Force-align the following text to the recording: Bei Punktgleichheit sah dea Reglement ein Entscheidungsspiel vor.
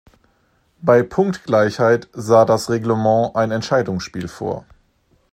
Bei 0.81 1.03
Punktgleichheit 1.03 2.09
sah 2.11 2.43
dea 2.45 2.55
Reglement 2.55 3.35
ein 3.35 3.51
Entscheidungsspiel 3.51 4.27
vor. 4.27 4.65